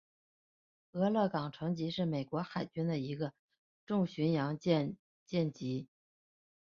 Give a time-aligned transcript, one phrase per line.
[0.93, 3.33] 俄勒冈城级是美国海军的一个
[3.85, 5.89] 重巡洋舰舰级。